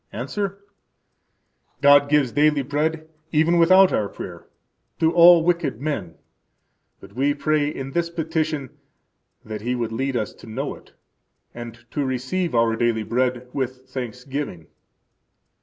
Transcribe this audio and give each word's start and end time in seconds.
–Answer: 0.11 0.57
God 1.83 2.09
gives 2.09 2.31
daily 2.31 2.63
bread, 2.63 3.07
even 3.31 3.59
without 3.59 3.93
our 3.93 4.09
prayer, 4.09 4.47
to 4.97 5.13
all 5.13 5.43
wicked 5.43 5.79
men; 5.79 6.15
but 6.99 7.13
we 7.13 7.35
pray 7.35 7.69
in 7.69 7.91
this 7.91 8.09
petition 8.09 8.71
that 9.45 9.61
He 9.61 9.75
would 9.75 9.91
lead 9.91 10.17
us 10.17 10.33
to 10.33 10.47
know 10.47 10.73
it, 10.73 10.93
and 11.53 11.85
to 11.91 12.03
receive 12.03 12.55
our 12.55 12.75
daily 12.75 13.03
bread 13.03 13.47
with 13.53 13.87
thanksgiving. 13.87 14.65